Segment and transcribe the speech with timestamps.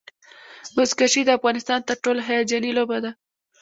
[0.75, 3.11] بزکشي د افغانستان تر ټولو هیجاني لوبه ده.